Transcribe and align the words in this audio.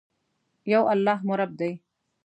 یو 0.71 0.83
الله 0.93 1.17
مو 1.25 1.33
رب 1.39 1.51
دي. 1.59 1.71